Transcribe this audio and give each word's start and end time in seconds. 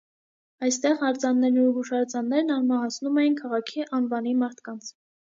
Այստեղ 0.67 1.01
արձաններն 1.09 1.59
ու 1.63 1.73
հուշարձաններն 1.75 2.49
անմահացնում 2.55 3.19
էին 3.25 3.35
քաղաքի 3.41 3.85
անվանի 3.99 4.33
մարդկանց։ 4.41 4.89